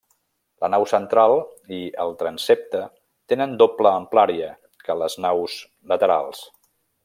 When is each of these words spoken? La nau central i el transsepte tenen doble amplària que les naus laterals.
La 0.63 0.69
nau 0.73 0.85
central 0.91 1.33
i 1.79 1.81
el 2.05 2.15
transsepte 2.21 2.81
tenen 3.33 3.55
doble 3.63 3.93
amplària 4.01 4.51
que 4.87 4.97
les 5.03 5.21
naus 5.27 5.63
laterals. 5.93 6.45